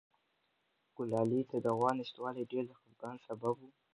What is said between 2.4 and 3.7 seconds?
ډېر د خپګان سبب و.